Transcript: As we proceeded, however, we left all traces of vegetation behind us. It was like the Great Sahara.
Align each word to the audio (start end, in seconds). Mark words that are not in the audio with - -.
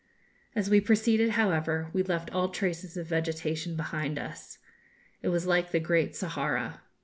As 0.55 0.67
we 0.67 0.81
proceeded, 0.81 1.33
however, 1.37 1.91
we 1.93 2.01
left 2.01 2.31
all 2.31 2.49
traces 2.49 2.97
of 2.97 3.05
vegetation 3.05 3.75
behind 3.75 4.17
us. 4.17 4.57
It 5.21 5.27
was 5.27 5.45
like 5.45 5.69
the 5.69 5.79
Great 5.79 6.15
Sahara. 6.15 6.81